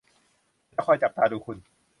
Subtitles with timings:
[0.75, 1.57] ฉันจะคอยจับตาดูคุณ